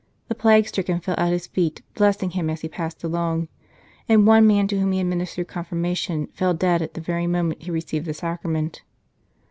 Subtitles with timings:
[0.29, 3.49] The plague stricken fell at his feet blessing him as he passed along,
[4.09, 7.69] and one man to whom he administered Confirmation fell dead at the very moment he
[7.69, 8.81] received the Sacrament.